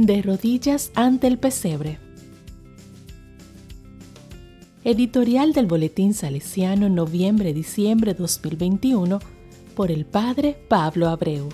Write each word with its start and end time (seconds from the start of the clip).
De 0.00 0.22
rodillas 0.22 0.92
ante 0.94 1.26
el 1.26 1.38
pesebre. 1.38 1.98
Editorial 4.84 5.52
del 5.52 5.66
Boletín 5.66 6.14
Salesiano 6.14 6.88
noviembre-diciembre 6.88 8.14
2021 8.14 9.18
por 9.74 9.90
el 9.90 10.06
Padre 10.06 10.56
Pablo 10.68 11.08
Abreu. 11.08 11.48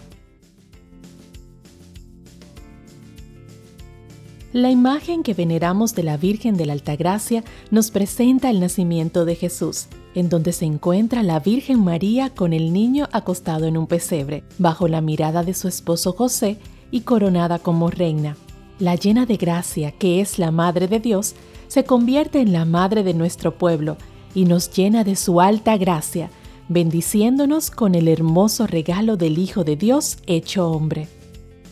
La 4.53 4.71
imagen 4.71 5.23
que 5.23 5.33
veneramos 5.33 5.95
de 5.95 6.03
la 6.03 6.19
Virgen 6.19 6.59
de 6.59 6.67
la 6.67 6.75
Altagracia 6.75 7.45
nos 7.71 7.91
presenta 7.91 8.51
el 8.51 8.61
nacimiento 8.61 9.25
de 9.25 9.37
Jesús, 9.37 9.87
en 10.15 10.29
donde 10.29 10.53
se 10.53 10.67
encuentra 10.67 11.23
la 11.23 11.41
Virgen 11.41 11.83
María 11.83 12.29
con 12.29 12.53
el 12.53 12.75
niño 12.75 13.09
acostado 13.11 13.65
en 13.65 13.79
un 13.79 13.87
pesebre, 13.87 14.45
bajo 14.59 14.87
la 14.87 15.01
mirada 15.01 15.45
de 15.45 15.55
su 15.55 15.67
esposo 15.67 16.13
José 16.13 16.59
y 16.95 17.01
coronada 17.01 17.59
como 17.59 17.91
reina. 17.91 18.37
La 18.79 18.95
llena 18.95 19.27
de 19.27 19.37
gracia, 19.37 19.91
que 19.91 20.21
es 20.21 20.39
la 20.39 20.53
Madre 20.53 20.87
de 20.87 21.01
Dios, 21.01 21.35
se 21.67 21.83
convierte 21.83 22.41
en 22.41 22.53
la 22.53 22.65
Madre 22.65 23.03
de 23.03 23.15
nuestro 23.15 23.59
pueblo 23.59 23.97
y 24.33 24.45
nos 24.45 24.71
llena 24.71 25.03
de 25.03 25.17
su 25.17 25.41
alta 25.41 25.77
gracia, 25.77 26.31
bendiciéndonos 26.69 27.73
con 27.73 27.97
el 27.97 28.07
hermoso 28.07 28.69
regalo 28.69 29.17
del 29.17 29.39
Hijo 29.39 29.65
de 29.65 29.75
Dios 29.75 30.19
hecho 30.29 30.71
hombre. 30.71 31.09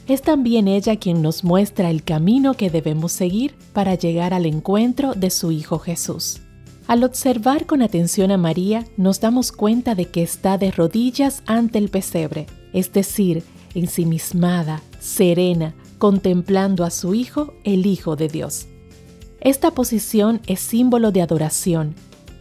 Es 0.08 0.22
también 0.22 0.66
ella 0.66 0.96
quien 0.96 1.22
nos 1.22 1.44
muestra 1.44 1.88
el 1.88 2.02
camino 2.02 2.54
que 2.54 2.68
debemos 2.68 3.12
seguir 3.12 3.54
para 3.72 3.94
llegar 3.94 4.34
al 4.34 4.44
encuentro 4.44 5.14
de 5.14 5.30
su 5.30 5.52
Hijo 5.52 5.78
Jesús. 5.78 6.40
Al 6.88 7.04
observar 7.04 7.66
con 7.66 7.80
atención 7.80 8.32
a 8.32 8.38
María, 8.38 8.84
nos 8.96 9.20
damos 9.20 9.52
cuenta 9.52 9.94
de 9.94 10.06
que 10.06 10.24
está 10.24 10.58
de 10.58 10.72
rodillas 10.72 11.44
ante 11.46 11.78
el 11.78 11.90
pesebre, 11.90 12.46
es 12.72 12.92
decir, 12.92 13.44
ensimismada, 13.74 14.82
serena, 15.00 15.74
contemplando 15.98 16.84
a 16.84 16.90
su 16.90 17.14
Hijo, 17.14 17.54
el 17.64 17.86
Hijo 17.86 18.16
de 18.16 18.28
Dios. 18.28 18.66
Esta 19.40 19.72
posición 19.72 20.40
es 20.46 20.60
símbolo 20.60 21.12
de 21.12 21.22
adoración, 21.22 21.94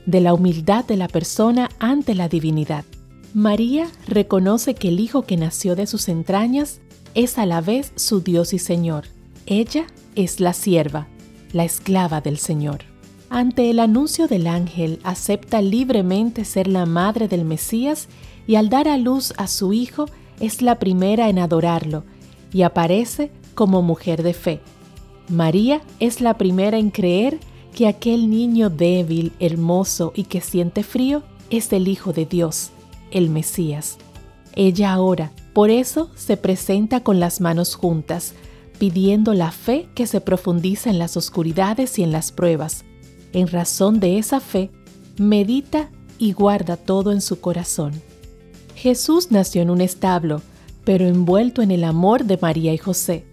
de 0.05 0.21
la 0.21 0.33
humildad 0.33 0.85
de 0.85 0.97
la 0.97 1.07
persona 1.07 1.69
ante 1.79 2.15
la 2.15 2.27
divinidad. 2.27 2.85
María 3.33 3.87
reconoce 4.07 4.75
que 4.75 4.89
el 4.89 4.99
Hijo 4.99 5.23
que 5.23 5.37
nació 5.37 5.75
de 5.75 5.87
sus 5.87 6.09
entrañas 6.09 6.81
es 7.15 7.37
a 7.37 7.45
la 7.45 7.61
vez 7.61 7.91
su 7.95 8.21
Dios 8.21 8.53
y 8.53 8.59
Señor. 8.59 9.05
Ella 9.45 9.87
es 10.15 10.39
la 10.39 10.53
sierva, 10.53 11.07
la 11.53 11.63
esclava 11.63 12.21
del 12.21 12.37
Señor. 12.37 12.79
Ante 13.29 13.69
el 13.69 13.79
anuncio 13.79 14.27
del 14.27 14.47
ángel, 14.47 14.99
acepta 15.03 15.61
libremente 15.61 16.43
ser 16.43 16.67
la 16.67 16.85
madre 16.85 17.27
del 17.27 17.45
Mesías 17.45 18.09
y 18.45 18.55
al 18.55 18.69
dar 18.69 18.87
a 18.87 18.97
luz 18.97 19.33
a 19.37 19.47
su 19.47 19.71
Hijo, 19.71 20.07
es 20.41 20.61
la 20.61 20.79
primera 20.79 21.29
en 21.29 21.39
adorarlo 21.39 22.03
y 22.51 22.63
aparece 22.63 23.31
como 23.55 23.81
mujer 23.81 24.23
de 24.23 24.33
fe. 24.33 24.59
María 25.29 25.81
es 25.99 26.19
la 26.19 26.37
primera 26.37 26.77
en 26.77 26.89
creer 26.89 27.39
que 27.73 27.87
aquel 27.87 28.29
niño 28.29 28.69
débil, 28.69 29.31
hermoso 29.39 30.11
y 30.15 30.25
que 30.25 30.41
siente 30.41 30.83
frío 30.83 31.23
es 31.49 31.71
el 31.71 31.87
Hijo 31.87 32.11
de 32.11 32.25
Dios, 32.25 32.71
el 33.11 33.29
Mesías. 33.29 33.97
Ella 34.55 34.91
ahora, 34.91 35.31
por 35.53 35.69
eso, 35.69 36.09
se 36.15 36.35
presenta 36.35 37.01
con 37.01 37.19
las 37.19 37.39
manos 37.39 37.75
juntas, 37.75 38.33
pidiendo 38.77 39.33
la 39.33 39.51
fe 39.51 39.87
que 39.95 40.07
se 40.07 40.19
profundiza 40.19 40.89
en 40.89 40.99
las 40.99 41.15
oscuridades 41.15 41.99
y 41.99 42.03
en 42.03 42.11
las 42.11 42.31
pruebas. 42.31 42.83
En 43.31 43.47
razón 43.47 43.99
de 43.99 44.17
esa 44.17 44.39
fe, 44.39 44.71
medita 45.17 45.89
y 46.17 46.33
guarda 46.33 46.75
todo 46.75 47.11
en 47.11 47.21
su 47.21 47.39
corazón. 47.39 47.93
Jesús 48.81 49.29
nació 49.29 49.61
en 49.61 49.69
un 49.69 49.79
establo, 49.79 50.41
pero 50.85 51.05
envuelto 51.05 51.61
en 51.61 51.69
el 51.69 51.83
amor 51.83 52.25
de 52.25 52.39
María 52.41 52.73
y 52.73 52.79
José. 52.79 53.27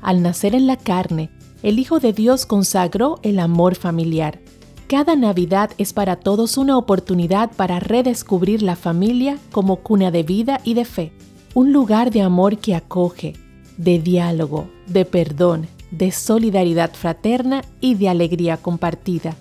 Al 0.00 0.22
nacer 0.22 0.54
en 0.54 0.68
la 0.68 0.76
carne, 0.76 1.30
el 1.64 1.80
Hijo 1.80 1.98
de 1.98 2.12
Dios 2.12 2.46
consagró 2.46 3.18
el 3.24 3.40
amor 3.40 3.74
familiar. 3.74 4.38
Cada 4.86 5.16
Navidad 5.16 5.72
es 5.78 5.92
para 5.92 6.14
todos 6.14 6.56
una 6.58 6.78
oportunidad 6.78 7.50
para 7.56 7.80
redescubrir 7.80 8.62
la 8.62 8.76
familia 8.76 9.36
como 9.50 9.80
cuna 9.80 10.12
de 10.12 10.22
vida 10.22 10.60
y 10.62 10.74
de 10.74 10.84
fe, 10.84 11.12
un 11.54 11.72
lugar 11.72 12.12
de 12.12 12.22
amor 12.22 12.58
que 12.58 12.76
acoge, 12.76 13.32
de 13.76 13.98
diálogo, 13.98 14.68
de 14.86 15.04
perdón, 15.04 15.66
de 15.90 16.12
solidaridad 16.12 16.92
fraterna 16.94 17.64
y 17.80 17.96
de 17.96 18.10
alegría 18.10 18.58
compartida, 18.58 19.34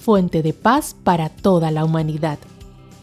fuente 0.00 0.44
de 0.44 0.52
paz 0.52 0.94
para 1.02 1.28
toda 1.28 1.72
la 1.72 1.84
humanidad. 1.84 2.38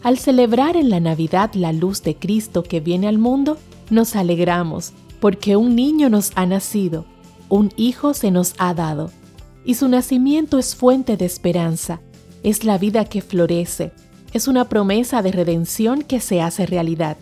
Al 0.02 0.16
celebrar 0.16 0.76
en 0.76 0.88
la 0.88 0.98
Navidad 0.98 1.52
la 1.54 1.72
luz 1.72 2.02
de 2.02 2.16
Cristo 2.16 2.62
que 2.62 2.80
viene 2.80 3.06
al 3.06 3.18
mundo, 3.18 3.58
nos 3.90 4.16
alegramos 4.16 4.92
porque 5.20 5.56
un 5.56 5.76
niño 5.76 6.08
nos 6.08 6.32
ha 6.36 6.46
nacido, 6.46 7.04
un 7.50 7.70
hijo 7.76 8.14
se 8.14 8.30
nos 8.30 8.54
ha 8.56 8.72
dado, 8.72 9.10
y 9.64 9.74
su 9.74 9.88
nacimiento 9.88 10.58
es 10.58 10.74
fuente 10.74 11.18
de 11.18 11.26
esperanza, 11.26 12.00
es 12.42 12.64
la 12.64 12.78
vida 12.78 13.04
que 13.04 13.20
florece, 13.20 13.92
es 14.32 14.48
una 14.48 14.70
promesa 14.70 15.20
de 15.20 15.32
redención 15.32 16.02
que 16.02 16.20
se 16.20 16.40
hace 16.40 16.64
realidad. 16.64 17.18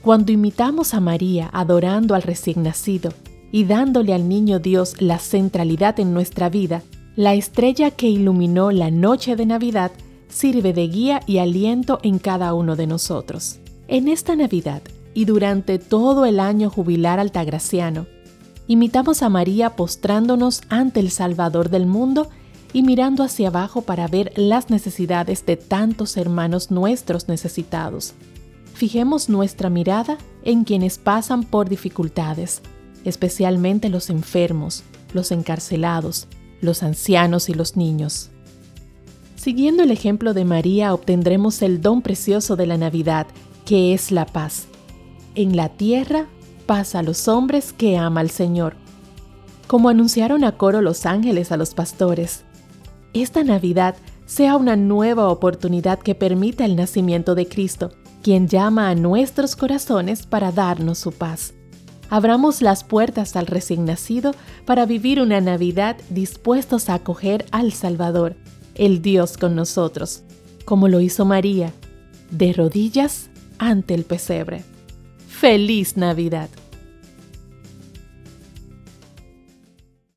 Cuando 0.00 0.32
imitamos 0.32 0.94
a 0.94 1.00
María 1.00 1.50
adorando 1.52 2.14
al 2.14 2.22
recién 2.22 2.62
nacido 2.62 3.12
y 3.52 3.64
dándole 3.64 4.14
al 4.14 4.28
niño 4.28 4.58
Dios 4.60 5.02
la 5.02 5.18
centralidad 5.18 6.00
en 6.00 6.14
nuestra 6.14 6.48
vida, 6.48 6.82
la 7.16 7.34
estrella 7.34 7.90
que 7.90 8.08
iluminó 8.08 8.70
la 8.70 8.90
noche 8.90 9.36
de 9.36 9.44
Navidad 9.44 9.92
sirve 10.28 10.72
de 10.72 10.88
guía 10.88 11.20
y 11.26 11.38
aliento 11.38 11.98
en 12.02 12.18
cada 12.18 12.54
uno 12.54 12.76
de 12.76 12.86
nosotros. 12.86 13.58
En 13.88 14.08
esta 14.08 14.36
Navidad 14.36 14.82
y 15.14 15.24
durante 15.26 15.78
todo 15.78 16.24
el 16.24 16.40
año 16.40 16.70
jubilar 16.70 17.20
altagraciano, 17.20 18.06
imitamos 18.66 19.22
a 19.22 19.28
María 19.28 19.76
postrándonos 19.76 20.62
ante 20.68 21.00
el 21.00 21.10
Salvador 21.10 21.70
del 21.70 21.86
mundo 21.86 22.28
y 22.72 22.82
mirando 22.82 23.22
hacia 23.22 23.48
abajo 23.48 23.82
para 23.82 24.08
ver 24.08 24.32
las 24.36 24.68
necesidades 24.68 25.46
de 25.46 25.56
tantos 25.56 26.16
hermanos 26.16 26.70
nuestros 26.70 27.28
necesitados. 27.28 28.14
Fijemos 28.74 29.28
nuestra 29.28 29.70
mirada 29.70 30.18
en 30.42 30.64
quienes 30.64 30.98
pasan 30.98 31.44
por 31.44 31.68
dificultades, 31.68 32.60
especialmente 33.04 33.88
los 33.88 34.10
enfermos, 34.10 34.82
los 35.12 35.30
encarcelados, 35.30 36.26
los 36.60 36.82
ancianos 36.82 37.48
y 37.48 37.54
los 37.54 37.76
niños. 37.76 38.30
Siguiendo 39.44 39.82
el 39.82 39.90
ejemplo 39.90 40.32
de 40.32 40.46
María 40.46 40.94
obtendremos 40.94 41.60
el 41.60 41.82
don 41.82 42.00
precioso 42.00 42.56
de 42.56 42.66
la 42.66 42.78
Navidad, 42.78 43.26
que 43.66 43.92
es 43.92 44.10
la 44.10 44.24
paz. 44.24 44.68
En 45.34 45.54
la 45.54 45.68
tierra, 45.68 46.28
paz 46.64 46.94
a 46.94 47.02
los 47.02 47.28
hombres 47.28 47.74
que 47.74 47.98
ama 47.98 48.22
al 48.22 48.30
Señor. 48.30 48.74
Como 49.66 49.90
anunciaron 49.90 50.44
a 50.44 50.52
coro 50.52 50.80
los 50.80 51.04
ángeles 51.04 51.52
a 51.52 51.58
los 51.58 51.74
pastores, 51.74 52.44
esta 53.12 53.44
Navidad 53.44 53.96
sea 54.24 54.56
una 54.56 54.76
nueva 54.76 55.28
oportunidad 55.28 55.98
que 55.98 56.14
permita 56.14 56.64
el 56.64 56.74
nacimiento 56.74 57.34
de 57.34 57.46
Cristo, 57.46 57.90
quien 58.22 58.48
llama 58.48 58.88
a 58.88 58.94
nuestros 58.94 59.56
corazones 59.56 60.24
para 60.24 60.52
darnos 60.52 61.00
su 61.00 61.12
paz. 61.12 61.52
Abramos 62.08 62.62
las 62.62 62.82
puertas 62.82 63.36
al 63.36 63.46
recién 63.46 63.84
nacido 63.84 64.34
para 64.64 64.86
vivir 64.86 65.20
una 65.20 65.42
Navidad 65.42 65.98
dispuestos 66.08 66.88
a 66.88 66.94
acoger 66.94 67.44
al 67.50 67.74
Salvador 67.74 68.36
el 68.74 69.02
Dios 69.02 69.36
con 69.36 69.54
nosotros, 69.54 70.22
como 70.64 70.88
lo 70.88 71.00
hizo 71.00 71.24
María, 71.24 71.72
de 72.30 72.52
rodillas 72.52 73.28
ante 73.58 73.94
el 73.94 74.04
pesebre. 74.04 74.64
¡Feliz 75.28 75.96
Navidad! 75.96 76.48